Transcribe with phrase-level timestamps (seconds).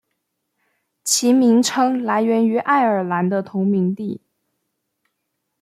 [1.03, 4.19] 其名称来源于爱尔兰的同名地。